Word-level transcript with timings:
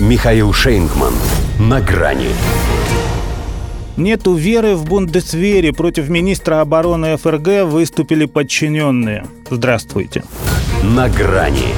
Михаил 0.00 0.52
Шейнгман. 0.52 1.14
На 1.60 1.80
грани. 1.80 2.30
Нету 3.96 4.34
веры 4.34 4.74
в 4.74 4.84
Бундесвере. 4.86 5.72
Против 5.72 6.08
министра 6.08 6.60
обороны 6.60 7.16
ФРГ 7.16 7.64
выступили 7.64 8.24
подчиненные. 8.24 9.24
Здравствуйте. 9.48 10.24
На 10.82 11.08
грани. 11.08 11.68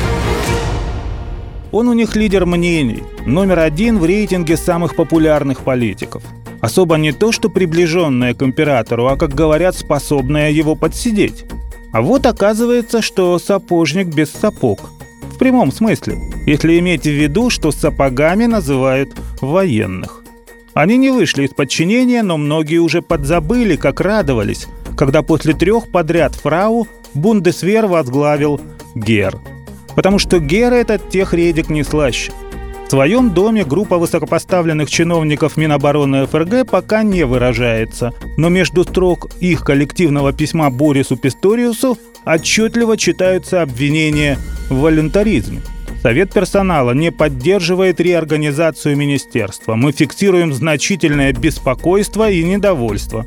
Он 1.73 1.89
у 1.89 1.93
них 1.93 2.17
лидер 2.17 2.47
мнений. 2.47 3.03
Номер 3.27 3.59
один 3.59 3.99
в 3.99 4.07
рейтинге 4.07 4.57
самых 4.57 4.97
популярных 4.97 5.61
политиков. 5.61 6.23
Особо 6.63 6.97
не 6.97 7.13
то, 7.13 7.33
что 7.33 7.51
приближенная 7.51 8.33
к 8.33 8.43
императору, 8.43 9.09
а, 9.09 9.19
как 9.19 9.35
говорят, 9.35 9.77
способная 9.77 10.51
его 10.51 10.75
подсидеть. 10.75 11.45
А 11.93 12.01
вот 12.01 12.25
оказывается, 12.25 13.03
что 13.03 13.39
сапожник 13.39 14.07
без 14.07 14.33
сапог. 14.33 14.91
В 15.37 15.39
прямом 15.39 15.71
смысле, 15.71 16.19
если 16.47 16.79
иметь 16.79 17.03
в 17.03 17.11
виду, 17.11 17.51
что 17.51 17.71
сапогами 17.71 18.47
называют 18.47 19.11
военных. 19.43 20.25
Они 20.73 20.97
не 20.97 21.11
вышли 21.11 21.45
из 21.45 21.51
подчинения, 21.51 22.23
но 22.23 22.39
многие 22.39 22.79
уже 22.79 23.03
подзабыли, 23.03 23.77
как 23.77 24.01
радовались, 24.01 24.67
когда 24.97 25.21
после 25.21 25.53
трех 25.53 25.91
подряд 25.91 26.35
фрау 26.35 26.89
Бундесвер 27.13 27.85
возглавил 27.85 28.63
Гер. 28.95 29.39
Потому 29.95 30.19
что 30.19 30.39
Гер 30.39 30.73
этот 30.73 31.11
тех 31.11 31.35
редик 31.35 31.69
не 31.69 31.83
слаще. 31.83 32.33
В 32.87 32.91
своем 32.91 33.29
доме 33.29 33.63
группа 33.67 33.99
высокопоставленных 33.99 34.89
чиновников 34.89 35.59
Минобороны 35.59 36.27
ФРГ 36.27 36.67
пока 36.71 37.03
не 37.03 37.27
выражается, 37.27 38.15
но 38.39 38.49
между 38.49 38.85
строк 38.85 39.29
их 39.41 39.65
коллективного 39.65 40.33
письма 40.33 40.71
Борису 40.71 41.19
Писториусу 41.19 41.99
отчетливо 42.25 42.97
читаются 42.97 43.61
обвинения 43.61 44.39
в 44.69 44.81
волюнтаризме– 44.81 45.61
Совет 46.07 46.33
персонала 46.33 46.93
не 46.93 47.11
поддерживает 47.11 48.01
реорганизацию 48.01 48.97
министерства. 48.97 49.75
Мы 49.75 49.91
фиксируем 49.91 50.53
значительное 50.53 51.33
беспокойство 51.33 52.31
и 52.31 52.45
недовольство. 52.45 53.27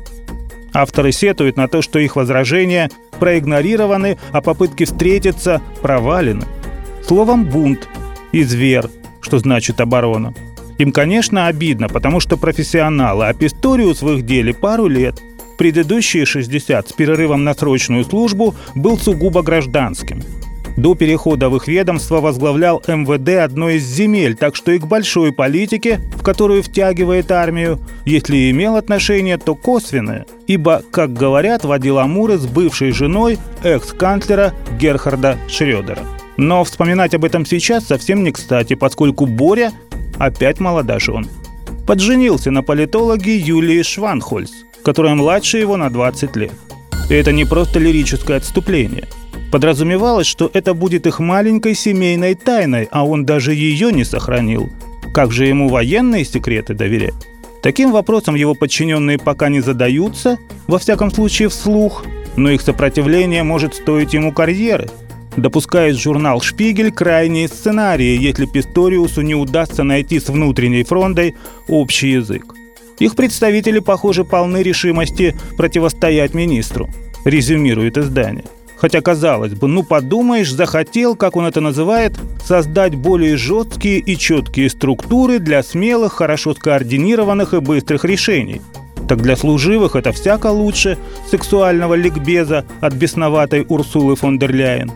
Авторы 0.72 1.12
сетуют 1.12 1.58
на 1.58 1.68
то, 1.68 1.82
что 1.82 1.98
их 1.98 2.16
возражения 2.16 2.90
проигнорированы, 3.18 4.18
а 4.32 4.40
попытки 4.40 4.84
встретиться 4.84 5.60
провалены. 5.82 6.46
Словом 7.06 7.44
«бунт» 7.44 7.86
и 8.32 8.42
«звер», 8.44 8.88
что 9.20 9.38
значит 9.38 9.78
«оборона». 9.82 10.32
Им, 10.78 10.90
конечно, 10.90 11.48
обидно, 11.48 11.88
потому 11.88 12.20
что 12.20 12.38
профессионалы, 12.38 13.26
а 13.26 13.34
Писториус 13.34 14.00
в 14.00 14.10
их 14.10 14.24
деле 14.24 14.54
пару 14.54 14.86
лет. 14.86 15.20
Предыдущие 15.58 16.24
60 16.24 16.88
с 16.88 16.92
перерывом 16.94 17.44
на 17.44 17.52
срочную 17.52 18.04
службу 18.04 18.54
был 18.74 18.96
сугубо 18.96 19.42
гражданским– 19.42 20.22
до 20.76 20.94
перехода 20.94 21.48
в 21.48 21.56
их 21.56 21.68
ведомство 21.68 22.20
возглавлял 22.20 22.82
МВД 22.86 23.42
одной 23.44 23.76
из 23.76 23.84
земель, 23.84 24.36
так 24.36 24.56
что 24.56 24.72
и 24.72 24.78
к 24.78 24.86
большой 24.86 25.32
политике, 25.32 26.00
в 26.16 26.22
которую 26.22 26.62
втягивает 26.62 27.30
армию, 27.30 27.78
если 28.04 28.36
и 28.36 28.50
имел 28.50 28.76
отношение, 28.76 29.36
то 29.38 29.54
косвенное, 29.54 30.26
ибо, 30.46 30.82
как 30.90 31.12
говорят, 31.12 31.64
водил 31.64 31.98
Амуры 31.98 32.38
с 32.38 32.46
бывшей 32.46 32.92
женой 32.92 33.38
экс-канцлера 33.62 34.54
Герхарда 34.78 35.36
Шрёдера. 35.48 36.00
Но 36.36 36.64
вспоминать 36.64 37.14
об 37.14 37.24
этом 37.24 37.44
сейчас 37.44 37.86
совсем 37.86 38.24
не 38.24 38.32
кстати, 38.32 38.74
поскольку 38.74 39.26
Боря 39.26 39.72
опять 40.18 40.60
молодожен. 40.60 41.28
Подженился 41.86 42.50
на 42.50 42.62
политологе 42.62 43.36
Юлии 43.36 43.82
Шванхольц, 43.82 44.50
которая 44.84 45.14
младше 45.14 45.58
его 45.58 45.76
на 45.76 45.90
20 45.90 46.36
лет. 46.36 46.52
И 47.10 47.14
это 47.14 47.32
не 47.32 47.44
просто 47.44 47.78
лирическое 47.78 48.38
отступление– 48.38 49.08
Подразумевалось, 49.50 50.26
что 50.26 50.50
это 50.52 50.74
будет 50.74 51.06
их 51.06 51.18
маленькой 51.18 51.74
семейной 51.74 52.34
тайной, 52.34 52.88
а 52.90 53.04
он 53.04 53.24
даже 53.24 53.52
ее 53.52 53.92
не 53.92 54.04
сохранил. 54.04 54.70
Как 55.12 55.32
же 55.32 55.46
ему 55.46 55.68
военные 55.68 56.24
секреты 56.24 56.74
доверять? 56.74 57.14
Таким 57.62 57.90
вопросом 57.92 58.36
его 58.36 58.54
подчиненные 58.54 59.18
пока 59.18 59.48
не 59.48 59.60
задаются, 59.60 60.38
во 60.66 60.78
всяком 60.78 61.10
случае 61.10 61.48
вслух, 61.48 62.04
но 62.36 62.50
их 62.50 62.62
сопротивление 62.62 63.42
может 63.42 63.74
стоить 63.74 64.14
ему 64.14 64.32
карьеры. 64.32 64.88
Допускает 65.36 65.96
журнал 65.96 66.40
«Шпигель» 66.40 66.90
крайние 66.90 67.48
сценарии, 67.48 68.18
если 68.18 68.46
Писториусу 68.46 69.20
не 69.22 69.34
удастся 69.34 69.82
найти 69.82 70.20
с 70.20 70.28
внутренней 70.28 70.84
фрондой 70.84 71.34
общий 71.68 72.12
язык. 72.12 72.54
Их 72.98 73.16
представители, 73.16 73.78
похоже, 73.78 74.24
полны 74.24 74.62
решимости 74.62 75.36
противостоять 75.56 76.34
министру, 76.34 76.88
резюмирует 77.24 77.98
издание. 77.98 78.44
Хотя, 78.80 79.02
казалось 79.02 79.52
бы, 79.52 79.68
ну 79.68 79.82
подумаешь, 79.82 80.50
захотел, 80.50 81.14
как 81.14 81.36
он 81.36 81.44
это 81.44 81.60
называет, 81.60 82.18
создать 82.42 82.94
более 82.94 83.36
жесткие 83.36 83.98
и 83.98 84.16
четкие 84.16 84.70
структуры 84.70 85.38
для 85.38 85.62
смелых, 85.62 86.14
хорошо 86.14 86.54
скоординированных 86.54 87.52
и 87.52 87.60
быстрых 87.60 88.06
решений. 88.06 88.62
Так 89.06 89.20
для 89.20 89.36
служивых 89.36 89.96
это 89.96 90.12
всяко 90.12 90.46
лучше 90.46 90.96
сексуального 91.30 91.92
ликбеза 91.92 92.64
от 92.80 92.94
бесноватой 92.94 93.66
Урсулы 93.68 94.16
фон 94.16 94.38
дер 94.38 94.54
Ляйен. 94.54 94.90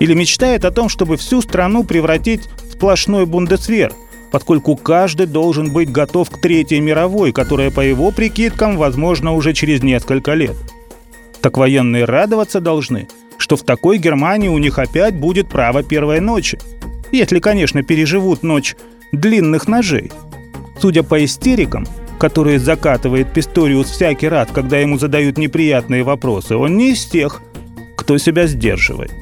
Или 0.00 0.14
мечтает 0.14 0.64
о 0.64 0.72
том, 0.72 0.88
чтобы 0.88 1.16
всю 1.16 1.42
страну 1.42 1.84
превратить 1.84 2.48
в 2.68 2.72
сплошной 2.72 3.24
бундесвер, 3.26 3.92
поскольку 4.32 4.74
каждый 4.74 5.26
должен 5.26 5.70
быть 5.72 5.92
готов 5.92 6.28
к 6.28 6.40
Третьей 6.40 6.80
мировой, 6.80 7.30
которая, 7.30 7.70
по 7.70 7.82
его 7.82 8.10
прикидкам, 8.10 8.76
возможно 8.76 9.32
уже 9.32 9.52
через 9.52 9.80
несколько 9.84 10.34
лет– 10.34 10.56
так 11.42 11.58
военные 11.58 12.04
радоваться 12.04 12.60
должны, 12.60 13.08
что 13.36 13.56
в 13.56 13.64
такой 13.64 13.98
Германии 13.98 14.48
у 14.48 14.58
них 14.58 14.78
опять 14.78 15.14
будет 15.14 15.48
право 15.48 15.82
первой 15.82 16.20
ночи. 16.20 16.58
Если, 17.10 17.40
конечно, 17.40 17.82
переживут 17.82 18.42
ночь 18.42 18.76
длинных 19.10 19.66
ножей. 19.68 20.10
Судя 20.80 21.02
по 21.02 21.22
истерикам, 21.22 21.86
которые 22.18 22.58
закатывает 22.58 23.32
Писториус 23.32 23.90
всякий 23.90 24.28
раз, 24.28 24.48
когда 24.52 24.78
ему 24.78 24.98
задают 24.98 25.36
неприятные 25.36 26.04
вопросы, 26.04 26.56
он 26.56 26.76
не 26.76 26.92
из 26.92 27.04
тех, 27.04 27.42
кто 27.96 28.16
себя 28.18 28.46
сдерживает. 28.46 29.12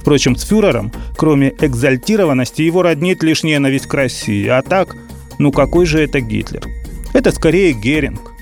Впрочем, 0.00 0.34
с 0.34 0.44
фюрером, 0.44 0.90
кроме 1.16 1.52
экзальтированности, 1.60 2.62
его 2.62 2.82
роднит 2.82 3.22
лишь 3.22 3.44
ненависть 3.44 3.86
к 3.86 3.94
России. 3.94 4.48
А 4.48 4.62
так, 4.62 4.96
ну 5.38 5.52
какой 5.52 5.86
же 5.86 6.00
это 6.00 6.20
Гитлер? 6.20 6.66
Это 7.12 7.30
скорее 7.30 7.72
Геринг. 7.72 8.32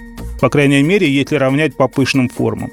По 0.41 0.49
крайней 0.49 0.83
мере, 0.83 1.11
если 1.11 1.35
равнять 1.35 1.77
по 1.77 1.89
пышным 1.89 2.29
формам 2.29 2.71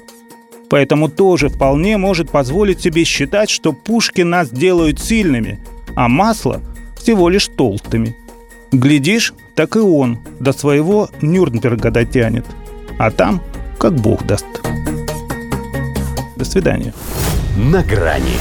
поэтому 0.68 1.08
тоже 1.08 1.48
вполне 1.48 1.96
может 1.96 2.30
позволить 2.30 2.80
себе 2.80 3.04
считать, 3.04 3.50
что 3.50 3.72
пушки 3.72 4.22
нас 4.22 4.50
делают 4.50 5.00
сильными, 5.00 5.60
а 5.94 6.08
масло 6.08 6.60
всего 6.96 7.28
лишь 7.28 7.48
толстыми. 7.48 8.16
Глядишь, 8.72 9.32
так 9.54 9.76
и 9.76 9.80
он 9.80 10.18
до 10.40 10.52
своего 10.52 11.08
Нюрнберга 11.22 11.90
дотянет, 11.90 12.44
а 12.98 13.10
там 13.10 13.42
как 13.78 13.94
бог 13.94 14.24
даст. 14.26 14.46
До 16.36 16.44
свидания. 16.44 16.92
На 17.56 17.82
грани 17.82 18.36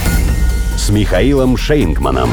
с 0.77 0.89
Михаилом 0.89 1.57
Шейнгманом. 1.57 2.29